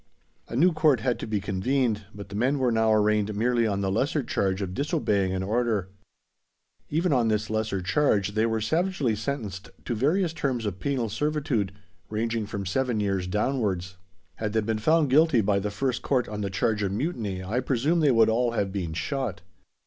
A 0.49 0.55
new 0.55 0.71
Court 0.73 1.01
had 1.01 1.19
to 1.19 1.27
be 1.27 1.39
convened, 1.39 2.07
but 2.11 2.29
the 2.29 2.35
men 2.35 2.57
were 2.57 2.71
now 2.71 2.91
arraigned 2.91 3.35
merely 3.35 3.67
on 3.67 3.81
the 3.81 3.91
lesser 3.91 4.23
charge 4.23 4.59
of 4.59 4.73
disobeying 4.73 5.31
an 5.31 5.43
order. 5.43 5.89
Even 6.89 7.13
on 7.13 7.27
this 7.27 7.51
lesser 7.51 7.83
charge 7.83 8.33
they 8.33 8.47
were 8.47 8.61
savagely 8.61 9.15
sentenced 9.15 9.69
to 9.85 9.93
various 9.93 10.33
terms 10.33 10.65
of 10.65 10.79
penal 10.79 11.07
servitude, 11.07 11.71
ranging 12.09 12.47
from 12.47 12.65
seven 12.65 12.99
years 12.99 13.27
downwards. 13.27 13.97
Had 14.37 14.53
they 14.53 14.61
been 14.61 14.79
found 14.79 15.11
guilty 15.11 15.39
by 15.39 15.59
the 15.59 15.69
first 15.69 16.01
Court 16.01 16.27
on 16.27 16.41
the 16.41 16.49
charge 16.49 16.81
of 16.81 16.91
mutiny 16.91 17.43
I 17.43 17.59
presume 17.59 17.99
they 17.99 18.09
would 18.09 18.27
all 18.27 18.53
have 18.53 18.71
been 18.71 18.93
shot! 18.93 19.41